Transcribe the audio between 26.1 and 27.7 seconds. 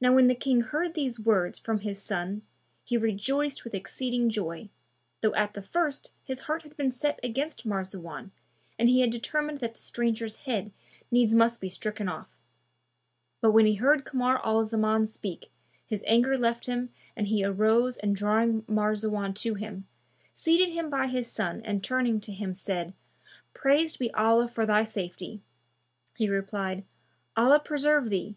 He replied, "Allah